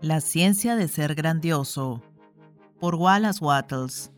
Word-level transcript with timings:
La 0.00 0.20
ciencia 0.20 0.74
de 0.74 0.88
ser 0.88 1.14
grandioso 1.14 2.02
por 2.80 2.96
Wallace 2.96 3.44
Wattles 3.44 4.10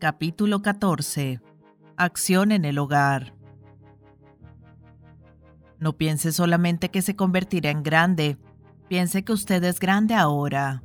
Capítulo 0.00 0.60
14 0.60 1.40
Acción 1.96 2.50
en 2.50 2.64
el 2.64 2.78
hogar 2.78 3.32
No 5.78 5.92
piense 5.96 6.32
solamente 6.32 6.90
que 6.90 7.00
se 7.00 7.14
convertirá 7.14 7.70
en 7.70 7.84
grande, 7.84 8.38
piense 8.88 9.22
que 9.22 9.32
usted 9.32 9.62
es 9.62 9.78
grande 9.78 10.14
ahora. 10.14 10.82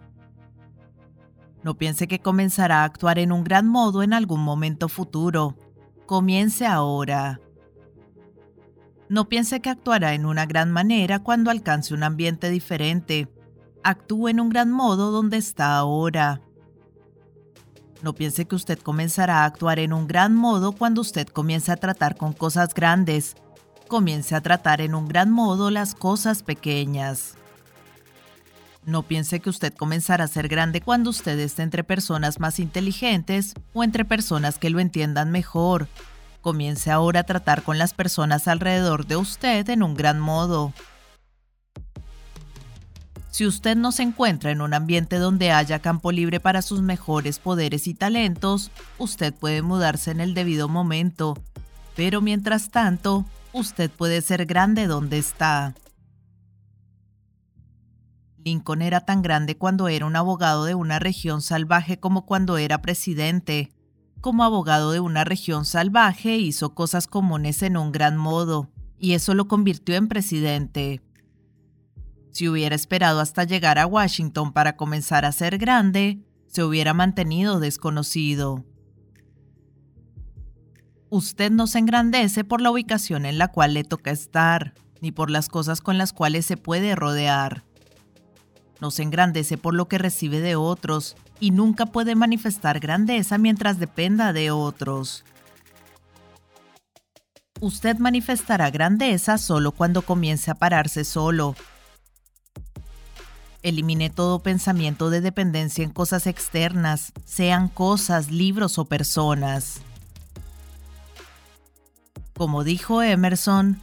No 1.64 1.76
piense 1.76 2.08
que 2.08 2.20
comenzará 2.20 2.82
a 2.82 2.84
actuar 2.84 3.18
en 3.18 3.32
un 3.32 3.44
gran 3.44 3.68
modo 3.68 4.04
en 4.04 4.14
algún 4.14 4.42
momento 4.42 4.90
futuro. 4.90 5.58
Comience 6.06 6.68
ahora. 6.68 7.42
No 9.10 9.30
piense 9.30 9.62
que 9.62 9.70
actuará 9.70 10.14
en 10.14 10.26
una 10.26 10.46
gran 10.46 10.72
manera 10.72 11.20
cuando 11.20 11.50
alcance 11.50 11.94
un 11.94 12.04
ambiente 12.04 12.50
diferente. 12.50 13.30
Actúe 13.84 14.30
en 14.30 14.42
un 14.42 14.50
gran 14.50 14.70
modo 14.70 15.12
donde 15.12 15.38
está 15.38 15.78
ahora. 15.78 16.42
No 18.02 18.14
piense 18.14 18.46
que 18.46 18.56
usted 18.56 18.80
comenzará 18.80 19.42
a 19.42 19.46
actuar 19.46 19.80
en 19.80 19.94
un 19.94 20.08
gran 20.08 20.36
modo 20.36 20.74
cuando 20.74 21.02
usted 21.02 21.28
comience 21.28 21.72
a 21.72 21.78
tratar 21.78 22.18
con 22.18 22.34
cosas 22.34 22.74
grandes. 22.74 23.36
Comience 23.88 24.36
a 24.36 24.42
tratar 24.42 24.82
en 24.82 24.94
un 24.94 25.08
gran 25.08 25.32
modo 25.32 25.72
las 25.72 25.96
cosas 25.96 26.44
pequeñas. 26.44 27.36
No 28.86 29.04
piense 29.04 29.40
que 29.40 29.50
usted 29.50 29.74
comenzará 29.74 30.26
a 30.26 30.30
ser 30.30 30.50
grande 30.50 30.82
cuando 30.82 31.10
usted 31.10 31.40
esté 31.40 31.64
entre 31.64 31.84
personas 31.84 32.40
más 32.40 32.60
inteligentes 32.60 33.54
o 33.74 33.84
entre 33.84 34.06
personas 34.06 34.58
que 34.60 34.70
lo 34.70 34.80
entiendan 34.80 35.32
mejor 35.32 35.88
Comience 36.42 36.92
ahora 36.92 37.22
a 37.22 37.24
tratar 37.24 37.64
con 37.64 37.78
las 37.78 37.94
personas 37.94 38.48
alrededor 38.48 39.06
de 39.06 39.18
usted 39.18 39.70
en 39.70 39.84
un 39.84 39.96
gran 39.96 40.20
modo. 40.20 40.74
Si 43.38 43.46
usted 43.46 43.78
no 43.78 43.92
se 43.92 44.02
encuentra 44.02 44.50
en 44.50 44.62
un 44.62 44.74
ambiente 44.74 45.18
donde 45.18 45.52
haya 45.52 45.78
campo 45.80 46.12
libre 46.12 46.40
para 46.40 46.64
sus 46.64 46.82
mejores 46.82 47.38
poderes 47.38 47.88
y 47.88 47.94
talentos, 47.94 48.72
usted 48.98 49.32
puede 49.34 49.62
mudarse 49.62 50.10
en 50.10 50.22
el 50.22 50.34
debido 50.34 50.68
momento, 50.68 51.38
pero 51.96 52.20
mientras 52.20 52.72
tanto, 52.72 53.26
usted 53.54 53.92
puede 53.92 54.22
ser 54.22 54.48
grande 54.48 54.88
donde 54.88 55.20
está. 55.20 55.76
Lincoln 58.44 58.82
era 58.82 59.02
tan 59.02 59.22
grande 59.22 59.58
cuando 59.58 59.88
era 59.88 60.06
un 60.06 60.16
abogado 60.16 60.66
de 60.66 60.74
una 60.74 60.98
región 61.00 61.42
salvaje 61.42 62.00
como 62.00 62.26
cuando 62.26 62.58
era 62.58 62.82
presidente 62.82 63.72
como 64.22 64.44
abogado 64.44 64.92
de 64.92 65.00
una 65.00 65.24
región 65.24 65.66
salvaje 65.66 66.38
hizo 66.38 66.74
cosas 66.74 67.08
comunes 67.08 67.62
en 67.62 67.78
un 67.78 67.92
gran 67.92 68.18
modo, 68.18 68.70
y 69.00 69.14
eso 69.14 69.34
lo 69.34 69.48
convirtió 69.48 69.96
en 69.96 70.08
presidente. 70.08 71.02
Si 72.32 72.48
hubiera 72.48 72.76
esperado 72.76 73.20
hasta 73.20 73.44
llegar 73.44 73.80
a 73.80 73.88
Washington 73.88 74.54
para 74.54 74.76
comenzar 74.76 75.26
a 75.26 75.32
ser 75.32 75.58
grande, 75.58 76.20
se 76.48 76.64
hubiera 76.64 76.94
mantenido 76.94 77.60
desconocido. 77.60 78.64
Usted 81.10 81.52
no 81.52 81.68
se 81.68 81.80
engrandece 81.80 82.44
por 82.44 82.62
la 82.62 82.72
ubicación 82.72 83.26
en 83.26 83.38
la 83.38 83.48
cual 83.48 83.74
le 83.74 83.84
toca 83.84 84.12
estar, 84.12 84.74
ni 85.02 85.12
por 85.12 85.30
las 85.30 85.48
cosas 85.48 85.82
con 85.82 85.98
las 85.98 86.14
cuales 86.14 86.46
se 86.46 86.58
puede 86.58 86.96
rodear. 86.96 87.64
No 88.82 88.92
se 88.92 89.04
engrandece 89.04 89.58
por 89.58 89.74
lo 89.74 89.88
que 89.88 89.98
recibe 89.98 90.40
de 90.40 90.56
otros, 90.56 91.16
y 91.40 91.52
nunca 91.52 91.86
puede 91.86 92.16
manifestar 92.16 92.80
grandeza 92.80 93.38
mientras 93.38 93.80
dependa 93.80 94.34
de 94.34 94.52
otros. 94.52 95.24
Usted 97.60 97.98
manifestará 97.98 98.70
grandeza 98.70 99.38
solo 99.38 99.72
cuando 99.72 100.04
comience 100.04 100.52
a 100.52 100.56
pararse 100.56 101.04
solo. 101.04 101.56
Elimine 103.64 104.10
todo 104.10 104.40
pensamiento 104.40 105.10
de 105.10 105.22
dependencia 105.22 105.84
en 105.84 105.90
cosas 105.90 106.28
externas, 106.28 107.12
sean 107.26 107.68
cosas, 107.68 108.30
libros 108.30 108.78
o 108.78 108.86
personas. 108.86 109.82
Como 112.36 112.64
dijo 112.64 113.02
Emerson, 113.02 113.82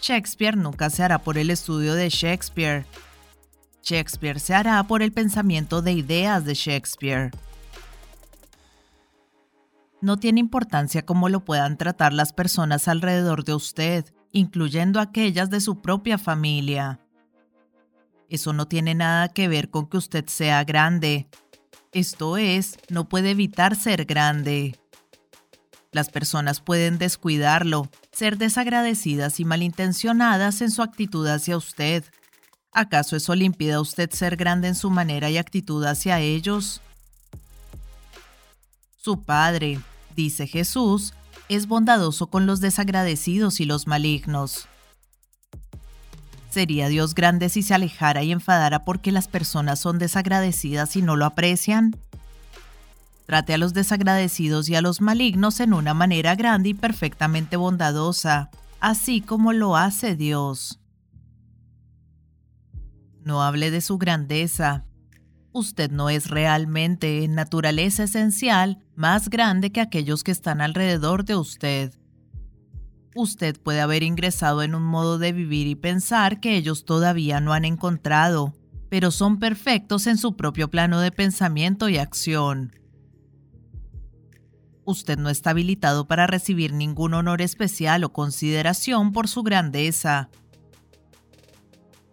Shakespeare 0.00 0.56
nunca 0.56 0.90
se 0.90 1.02
hará 1.02 1.18
por 1.18 1.38
el 1.38 1.50
estudio 1.50 1.94
de 1.94 2.08
Shakespeare, 2.08 2.86
Shakespeare 3.84 4.40
se 4.40 4.54
hará 4.54 4.82
por 4.84 5.02
el 5.02 5.12
pensamiento 5.12 5.82
de 5.82 5.92
ideas 5.92 6.44
de 6.46 6.54
Shakespeare. 6.54 7.30
No 10.00 10.16
tiene 10.16 10.40
importancia 10.40 11.04
cómo 11.04 11.28
lo 11.28 11.44
puedan 11.44 11.76
tratar 11.76 12.12
las 12.12 12.32
personas 12.32 12.88
alrededor 12.88 13.44
de 13.44 13.54
usted, 13.54 14.06
incluyendo 14.32 15.00
aquellas 15.00 15.50
de 15.50 15.60
su 15.60 15.82
propia 15.82 16.16
familia. 16.16 16.98
Eso 18.28 18.54
no 18.54 18.66
tiene 18.66 18.94
nada 18.94 19.28
que 19.28 19.48
ver 19.48 19.70
con 19.70 19.86
que 19.86 19.98
usted 19.98 20.26
sea 20.28 20.64
grande. 20.64 21.28
Esto 21.92 22.38
es, 22.38 22.78
no 22.88 23.08
puede 23.08 23.30
evitar 23.30 23.76
ser 23.76 24.06
grande. 24.06 24.78
Las 25.92 26.08
personas 26.08 26.60
pueden 26.60 26.98
descuidarlo, 26.98 27.88
ser 28.12 28.38
desagradecidas 28.38 29.40
y 29.40 29.44
malintencionadas 29.44 30.60
en 30.62 30.70
su 30.70 30.82
actitud 30.82 31.26
hacia 31.28 31.56
usted, 31.56 32.02
¿Acaso 32.74 33.14
eso 33.14 33.36
le 33.36 33.72
a 33.72 33.80
usted 33.80 34.10
ser 34.10 34.36
grande 34.36 34.66
en 34.66 34.74
su 34.74 34.90
manera 34.90 35.30
y 35.30 35.38
actitud 35.38 35.84
hacia 35.84 36.18
ellos? 36.18 36.80
Su 39.00 39.22
Padre, 39.22 39.78
dice 40.16 40.48
Jesús, 40.48 41.14
es 41.48 41.68
bondadoso 41.68 42.26
con 42.26 42.46
los 42.46 42.60
desagradecidos 42.60 43.60
y 43.60 43.64
los 43.64 43.86
malignos. 43.86 44.66
¿Sería 46.50 46.88
Dios 46.88 47.14
grande 47.14 47.48
si 47.48 47.62
se 47.62 47.74
alejara 47.74 48.24
y 48.24 48.32
enfadara 48.32 48.84
porque 48.84 49.12
las 49.12 49.28
personas 49.28 49.78
son 49.78 49.98
desagradecidas 50.00 50.96
y 50.96 51.02
no 51.02 51.14
lo 51.14 51.26
aprecian? 51.26 51.96
Trate 53.26 53.54
a 53.54 53.58
los 53.58 53.72
desagradecidos 53.72 54.68
y 54.68 54.74
a 54.74 54.82
los 54.82 55.00
malignos 55.00 55.60
en 55.60 55.74
una 55.74 55.94
manera 55.94 56.34
grande 56.34 56.70
y 56.70 56.74
perfectamente 56.74 57.56
bondadosa, 57.56 58.50
así 58.80 59.20
como 59.20 59.52
lo 59.52 59.76
hace 59.76 60.16
Dios. 60.16 60.80
No 63.24 63.42
hable 63.42 63.70
de 63.70 63.80
su 63.80 63.96
grandeza. 63.96 64.84
Usted 65.52 65.90
no 65.90 66.10
es 66.10 66.28
realmente, 66.28 67.24
en 67.24 67.34
naturaleza 67.34 68.04
esencial, 68.04 68.84
más 68.96 69.30
grande 69.30 69.72
que 69.72 69.80
aquellos 69.80 70.22
que 70.22 70.30
están 70.30 70.60
alrededor 70.60 71.24
de 71.24 71.36
usted. 71.36 71.94
Usted 73.14 73.58
puede 73.58 73.80
haber 73.80 74.02
ingresado 74.02 74.62
en 74.62 74.74
un 74.74 74.82
modo 74.82 75.18
de 75.18 75.32
vivir 75.32 75.66
y 75.66 75.74
pensar 75.74 76.40
que 76.40 76.56
ellos 76.56 76.84
todavía 76.84 77.40
no 77.40 77.54
han 77.54 77.64
encontrado, 77.64 78.52
pero 78.90 79.10
son 79.10 79.38
perfectos 79.38 80.06
en 80.06 80.18
su 80.18 80.36
propio 80.36 80.68
plano 80.68 81.00
de 81.00 81.10
pensamiento 81.10 81.88
y 81.88 81.96
acción. 81.96 82.72
Usted 84.84 85.18
no 85.18 85.30
está 85.30 85.50
habilitado 85.50 86.06
para 86.06 86.26
recibir 86.26 86.74
ningún 86.74 87.14
honor 87.14 87.40
especial 87.40 88.04
o 88.04 88.12
consideración 88.12 89.12
por 89.12 89.28
su 89.28 89.42
grandeza 89.42 90.28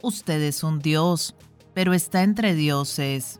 Usted 0.04 0.42
es 0.42 0.64
un 0.64 0.80
dios, 0.80 1.36
pero 1.74 1.94
está 1.94 2.24
entre 2.24 2.56
dioses. 2.56 3.40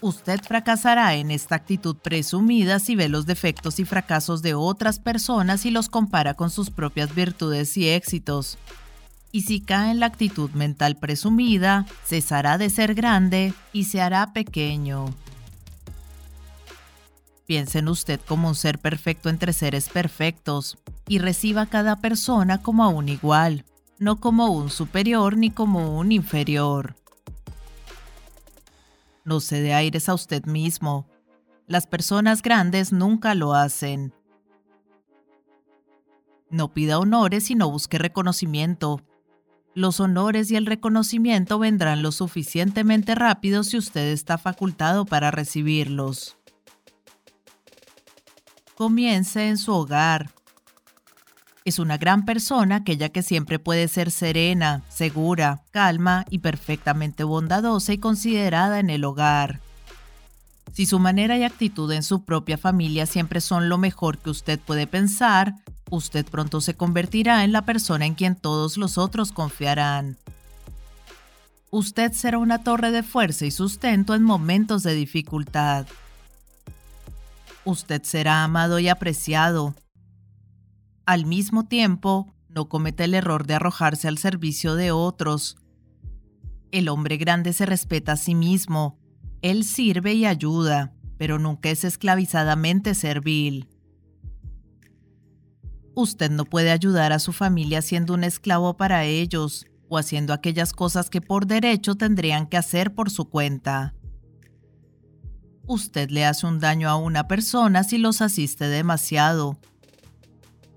Usted 0.00 0.40
fracasará 0.40 1.14
en 1.16 1.30
esta 1.30 1.56
actitud 1.56 1.96
presumida 1.96 2.78
si 2.78 2.94
ve 2.94 3.08
los 3.08 3.26
defectos 3.26 3.80
y 3.80 3.84
fracasos 3.84 4.42
de 4.42 4.54
otras 4.54 4.98
personas 4.98 5.66
y 5.66 5.70
los 5.70 5.88
compara 5.88 6.34
con 6.34 6.50
sus 6.50 6.70
propias 6.70 7.14
virtudes 7.14 7.76
y 7.76 7.88
éxitos. 7.88 8.58
Y 9.30 9.42
si 9.42 9.60
cae 9.60 9.90
en 9.90 10.00
la 10.00 10.06
actitud 10.06 10.50
mental 10.52 10.96
presumida, 10.96 11.84
cesará 12.04 12.56
de 12.56 12.70
ser 12.70 12.94
grande 12.94 13.52
y 13.72 13.84
se 13.84 14.00
hará 14.00 14.32
pequeño. 14.32 15.06
Piense 17.44 17.80
en 17.80 17.88
usted 17.88 18.20
como 18.20 18.48
un 18.48 18.54
ser 18.54 18.78
perfecto 18.78 19.28
entre 19.28 19.52
seres 19.52 19.88
perfectos 19.88 20.78
y 21.08 21.18
reciba 21.18 21.62
a 21.62 21.66
cada 21.66 21.96
persona 21.96 22.62
como 22.62 22.84
a 22.84 22.88
un 22.88 23.08
igual 23.08 23.64
no 23.98 24.20
como 24.20 24.50
un 24.50 24.70
superior 24.70 25.36
ni 25.36 25.50
como 25.50 25.98
un 25.98 26.12
inferior. 26.12 26.94
No 29.24 29.40
se 29.40 29.60
dé 29.60 29.74
aires 29.74 30.08
a 30.08 30.14
usted 30.14 30.44
mismo. 30.46 31.06
Las 31.66 31.86
personas 31.86 32.40
grandes 32.42 32.92
nunca 32.92 33.34
lo 33.34 33.54
hacen. 33.54 34.14
No 36.50 36.72
pida 36.72 36.98
honores 36.98 37.50
y 37.50 37.54
no 37.54 37.70
busque 37.70 37.98
reconocimiento. 37.98 39.02
Los 39.74 40.00
honores 40.00 40.50
y 40.50 40.56
el 40.56 40.64
reconocimiento 40.64 41.58
vendrán 41.58 42.02
lo 42.02 42.10
suficientemente 42.10 43.14
rápido 43.14 43.64
si 43.64 43.76
usted 43.76 44.12
está 44.12 44.38
facultado 44.38 45.04
para 45.04 45.30
recibirlos. 45.30 46.38
Comience 48.74 49.48
en 49.48 49.58
su 49.58 49.74
hogar, 49.74 50.30
es 51.64 51.78
una 51.78 51.98
gran 51.98 52.24
persona 52.24 52.76
aquella 52.76 53.08
que 53.10 53.22
siempre 53.22 53.58
puede 53.58 53.88
ser 53.88 54.10
serena, 54.10 54.82
segura, 54.88 55.62
calma 55.70 56.24
y 56.30 56.38
perfectamente 56.38 57.24
bondadosa 57.24 57.92
y 57.92 57.98
considerada 57.98 58.80
en 58.80 58.90
el 58.90 59.04
hogar. 59.04 59.60
Si 60.72 60.86
su 60.86 60.98
manera 60.98 61.36
y 61.36 61.42
actitud 61.42 61.90
en 61.92 62.02
su 62.02 62.24
propia 62.24 62.56
familia 62.56 63.06
siempre 63.06 63.40
son 63.40 63.68
lo 63.68 63.78
mejor 63.78 64.18
que 64.18 64.30
usted 64.30 64.60
puede 64.60 64.86
pensar, 64.86 65.54
Usted 65.90 66.26
pronto 66.26 66.60
se 66.60 66.74
convertirá 66.74 67.44
en 67.44 67.52
la 67.52 67.62
persona 67.62 68.04
en 68.04 68.14
quien 68.14 68.36
todos 68.36 68.76
los 68.76 68.98
otros 68.98 69.32
confiarán. 69.32 70.18
Usted 71.70 72.12
será 72.12 72.38
una 72.38 72.62
torre 72.62 72.90
de 72.90 73.02
fuerza 73.02 73.46
y 73.46 73.50
sustento 73.50 74.14
en 74.14 74.22
momentos 74.22 74.82
de 74.82 74.94
dificultad. 74.94 75.86
Usted 77.64 78.02
será 78.02 78.44
amado 78.44 78.78
y 78.78 78.88
apreciado. 78.88 79.74
Al 81.08 81.24
mismo 81.24 81.64
tiempo, 81.64 82.34
no 82.50 82.68
comete 82.68 83.04
el 83.04 83.14
error 83.14 83.46
de 83.46 83.54
arrojarse 83.54 84.08
al 84.08 84.18
servicio 84.18 84.74
de 84.74 84.92
otros. 84.92 85.56
El 86.70 86.90
hombre 86.90 87.16
grande 87.16 87.54
se 87.54 87.64
respeta 87.64 88.12
a 88.12 88.16
sí 88.18 88.34
mismo. 88.34 88.98
Él 89.40 89.64
sirve 89.64 90.12
y 90.12 90.26
ayuda, 90.26 90.92
pero 91.16 91.38
nunca 91.38 91.70
es 91.70 91.84
esclavizadamente 91.84 92.94
servil. 92.94 93.70
Usted 95.94 96.30
no 96.30 96.44
puede 96.44 96.72
ayudar 96.72 97.14
a 97.14 97.20
su 97.20 97.32
familia 97.32 97.80
siendo 97.80 98.12
un 98.12 98.22
esclavo 98.22 98.76
para 98.76 99.06
ellos 99.06 99.64
o 99.88 99.96
haciendo 99.96 100.34
aquellas 100.34 100.74
cosas 100.74 101.08
que 101.08 101.22
por 101.22 101.46
derecho 101.46 101.94
tendrían 101.94 102.46
que 102.46 102.58
hacer 102.58 102.94
por 102.94 103.08
su 103.08 103.30
cuenta. 103.30 103.94
Usted 105.66 106.10
le 106.10 106.26
hace 106.26 106.46
un 106.46 106.60
daño 106.60 106.90
a 106.90 106.96
una 106.96 107.26
persona 107.28 107.82
si 107.82 107.96
los 107.96 108.20
asiste 108.20 108.68
demasiado. 108.68 109.58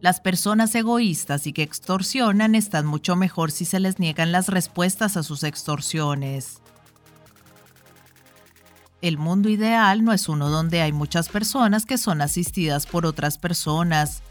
Las 0.02 0.20
personas 0.20 0.74
egoístas 0.74 1.46
y 1.46 1.54
que 1.54 1.62
extorsionan 1.62 2.56
están 2.56 2.88
mucho 2.88 3.16
mejor 3.16 3.52
si 3.52 3.66
se 3.66 3.80
les 3.80 4.00
niegan 4.00 4.32
las 4.32 4.50
respuestas 4.50 5.16
a 5.16 5.22
sus 5.22 5.44
extorsiones. 5.44 6.60
El 9.04 9.20
mundo 9.20 9.48
ideal 9.48 10.04
no 10.04 10.12
es 10.12 10.28
uno 10.28 10.50
donde 10.50 10.82
hay 10.82 10.92
muchas 10.92 11.30
personas 11.30 11.86
que 11.86 12.00
son 12.00 12.22
asistidas 12.22 12.88
por 12.88 13.06
otras 13.06 13.38
personas, 13.38 14.24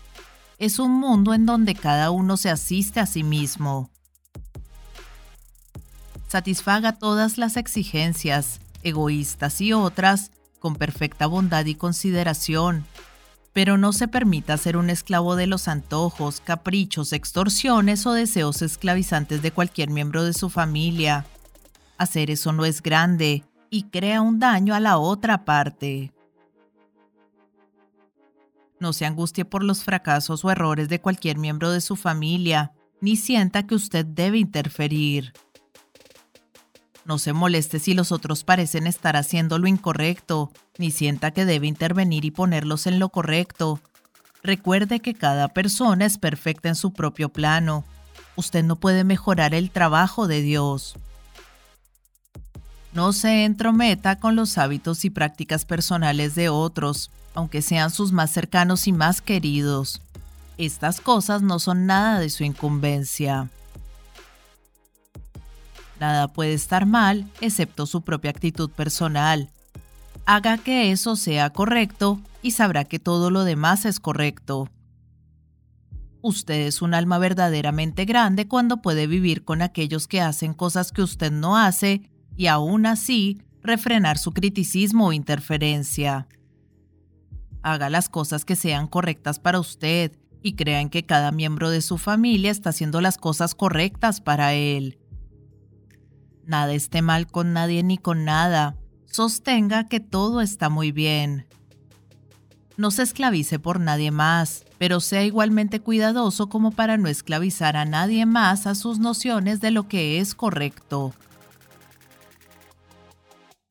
es 0.58 0.78
un 0.78 0.92
mundo 0.92 1.34
en 1.34 1.46
donde 1.46 1.74
cada 1.74 2.10
uno 2.10 2.36
se 2.36 2.50
asiste 2.50 3.00
a 3.00 3.06
sí 3.06 3.22
mismo. 3.22 3.90
Satisfaga 6.28 6.98
todas 6.98 7.38
las 7.38 7.56
exigencias, 7.56 8.60
egoístas 8.82 9.60
y 9.60 9.72
otras, 9.72 10.32
con 10.58 10.76
perfecta 10.76 11.26
bondad 11.26 11.64
y 11.64 11.76
consideración, 11.76 12.84
pero 13.52 13.78
no 13.78 13.92
se 13.92 14.08
permita 14.08 14.56
ser 14.56 14.76
un 14.76 14.90
esclavo 14.90 15.36
de 15.36 15.46
los 15.46 15.68
antojos, 15.68 16.40
caprichos, 16.40 17.12
extorsiones 17.12 18.06
o 18.06 18.12
deseos 18.12 18.62
esclavizantes 18.62 19.42
de 19.42 19.50
cualquier 19.50 19.90
miembro 19.90 20.24
de 20.24 20.32
su 20.32 20.50
familia. 20.50 21.26
Hacer 21.98 22.30
eso 22.30 22.52
no 22.52 22.64
es 22.64 22.80
grande 22.82 23.44
y 23.68 23.84
crea 23.84 24.20
un 24.20 24.38
daño 24.38 24.74
a 24.74 24.80
la 24.80 24.98
otra 24.98 25.44
parte. 25.44 26.12
No 28.78 28.92
se 28.92 29.04
angustie 29.04 29.44
por 29.44 29.62
los 29.62 29.84
fracasos 29.84 30.44
o 30.44 30.50
errores 30.50 30.88
de 30.88 31.00
cualquier 31.00 31.36
miembro 31.36 31.70
de 31.70 31.80
su 31.80 31.96
familia, 31.96 32.72
ni 33.00 33.16
sienta 33.16 33.66
que 33.66 33.74
usted 33.74 34.06
debe 34.06 34.38
interferir. 34.38 35.32
No 37.04 37.18
se 37.18 37.32
moleste 37.32 37.78
si 37.78 37.94
los 37.94 38.12
otros 38.12 38.44
parecen 38.44 38.86
estar 38.86 39.16
haciendo 39.16 39.58
lo 39.58 39.66
incorrecto, 39.66 40.50
ni 40.78 40.90
sienta 40.90 41.30
que 41.30 41.44
debe 41.44 41.66
intervenir 41.66 42.24
y 42.24 42.30
ponerlos 42.30 42.86
en 42.86 42.98
lo 42.98 43.08
correcto. 43.08 43.80
Recuerde 44.42 45.00
que 45.00 45.14
cada 45.14 45.48
persona 45.48 46.06
es 46.06 46.18
perfecta 46.18 46.68
en 46.68 46.76
su 46.76 46.92
propio 46.92 47.28
plano. 47.28 47.84
Usted 48.36 48.64
no 48.64 48.76
puede 48.76 49.04
mejorar 49.04 49.54
el 49.54 49.70
trabajo 49.70 50.26
de 50.26 50.42
Dios. 50.42 50.94
No 52.92 53.12
se 53.12 53.44
entrometa 53.44 54.18
con 54.18 54.36
los 54.36 54.58
hábitos 54.58 55.04
y 55.04 55.10
prácticas 55.10 55.64
personales 55.64 56.34
de 56.34 56.48
otros 56.48 57.10
aunque 57.34 57.62
sean 57.62 57.90
sus 57.90 58.12
más 58.12 58.30
cercanos 58.30 58.86
y 58.86 58.92
más 58.92 59.20
queridos. 59.20 60.02
Estas 60.58 61.00
cosas 61.00 61.42
no 61.42 61.58
son 61.58 61.86
nada 61.86 62.18
de 62.18 62.30
su 62.30 62.44
incumbencia. 62.44 63.48
Nada 66.00 66.28
puede 66.28 66.54
estar 66.54 66.86
mal 66.86 67.30
excepto 67.42 67.84
su 67.84 68.00
propia 68.00 68.30
actitud 68.30 68.70
personal. 68.70 69.50
Haga 70.24 70.56
que 70.56 70.92
eso 70.92 71.14
sea 71.14 71.50
correcto 71.50 72.20
y 72.42 72.52
sabrá 72.52 72.84
que 72.84 72.98
todo 72.98 73.30
lo 73.30 73.44
demás 73.44 73.84
es 73.84 74.00
correcto. 74.00 74.70
Usted 76.22 76.66
es 76.66 76.80
un 76.80 76.94
alma 76.94 77.18
verdaderamente 77.18 78.06
grande 78.06 78.48
cuando 78.48 78.78
puede 78.78 79.06
vivir 79.06 79.44
con 79.44 79.60
aquellos 79.60 80.08
que 80.08 80.22
hacen 80.22 80.54
cosas 80.54 80.90
que 80.90 81.02
usted 81.02 81.30
no 81.30 81.58
hace 81.58 82.02
y 82.36 82.46
aún 82.46 82.86
así 82.86 83.42
refrenar 83.62 84.16
su 84.16 84.32
criticismo 84.32 85.08
o 85.08 85.12
interferencia. 85.12 86.28
Haga 87.62 87.90
las 87.90 88.08
cosas 88.08 88.46
que 88.46 88.56
sean 88.56 88.86
correctas 88.86 89.38
para 89.38 89.60
usted 89.60 90.12
y 90.42 90.54
crean 90.54 90.88
que 90.88 91.04
cada 91.04 91.30
miembro 91.30 91.68
de 91.68 91.82
su 91.82 91.98
familia 91.98 92.50
está 92.50 92.70
haciendo 92.70 93.02
las 93.02 93.18
cosas 93.18 93.54
correctas 93.54 94.22
para 94.22 94.54
él. 94.54 94.99
Nada 96.50 96.74
esté 96.74 97.00
mal 97.00 97.28
con 97.28 97.52
nadie 97.52 97.84
ni 97.84 97.96
con 97.96 98.24
nada. 98.24 98.74
Sostenga 99.06 99.86
que 99.86 100.00
todo 100.00 100.40
está 100.40 100.68
muy 100.68 100.90
bien. 100.90 101.46
No 102.76 102.90
se 102.90 103.04
esclavice 103.04 103.60
por 103.60 103.78
nadie 103.78 104.10
más, 104.10 104.64
pero 104.76 104.98
sea 104.98 105.22
igualmente 105.22 105.78
cuidadoso 105.78 106.48
como 106.48 106.72
para 106.72 106.96
no 106.96 107.08
esclavizar 107.08 107.76
a 107.76 107.84
nadie 107.84 108.26
más 108.26 108.66
a 108.66 108.74
sus 108.74 108.98
nociones 108.98 109.60
de 109.60 109.70
lo 109.70 109.86
que 109.86 110.18
es 110.18 110.34
correcto. 110.34 111.14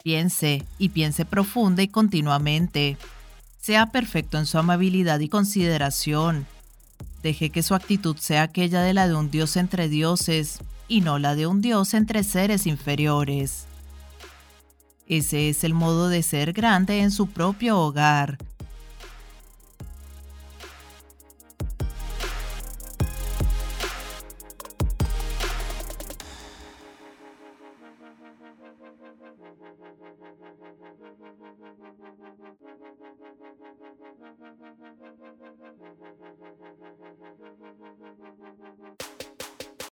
Piense, 0.02 0.64
y 0.78 0.88
piense 0.88 1.26
profunda 1.26 1.84
y 1.84 1.90
continuamente. 1.90 2.98
Sea 3.60 3.88
perfecto 3.88 4.38
en 4.38 4.46
su 4.46 4.58
amabilidad 4.58 5.20
y 5.20 5.28
consideración. 5.28 6.48
Deje 7.24 7.50
que 7.50 7.62
su 7.62 7.76
actitud 7.76 8.16
sea 8.16 8.44
aquella 8.44 8.82
de 8.82 8.94
la 8.94 9.10
de 9.10 9.16
un 9.16 9.30
Dios 9.30 9.58
entre 9.58 9.90
dioses 9.90 10.62
y 10.90 11.02
no 11.02 11.20
la 11.20 11.36
de 11.36 11.48
un 11.48 11.62
Dios 11.62 11.94
entre 11.94 12.24
seres 12.24 12.68
inferiores. 12.68 13.68
Ese 15.08 15.50
es 15.50 15.64
el 15.64 15.74
modo 15.74 16.10
de 16.10 16.22
ser 16.24 16.52
grande 16.52 17.00
en 17.00 17.12
su 17.12 17.28
propio 17.28 17.80
hogar, 17.80 18.38